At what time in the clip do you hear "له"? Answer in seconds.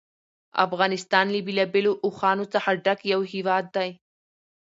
1.33-1.39